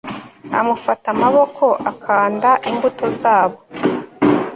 [0.59, 3.57] Amufata amaboko akanda imbuto zabo